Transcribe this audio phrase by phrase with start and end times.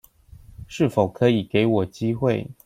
[0.67, 2.47] 是否可以給我機會